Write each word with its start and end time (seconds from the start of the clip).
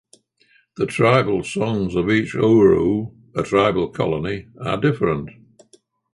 The 0.77 0.87
tribal 0.87 1.43
songs 1.43 1.93
of 1.93 2.09
each 2.09 2.33
‘Ooru’ 2.33 3.13
(a 3.35 3.43
tribal 3.43 3.87
colony) 3.89 4.47
are 4.59 4.77
different. 4.81 5.29